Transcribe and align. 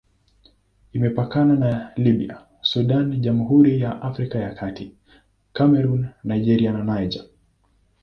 Imepakana 0.93 1.53
na 1.55 1.91
Libya, 1.97 2.45
Sudan, 2.61 3.21
Jamhuri 3.21 3.79
ya 3.81 4.01
Afrika 4.01 4.39
ya 4.39 4.53
Kati, 4.55 4.95
Kamerun, 5.53 6.09
Nigeria 6.23 6.71
na 6.73 6.83
Niger. 6.83 7.25